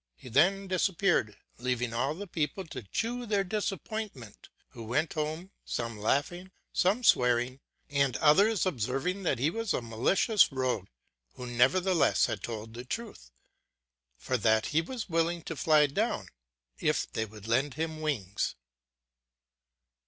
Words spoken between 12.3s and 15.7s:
told the truth, for that he was willing to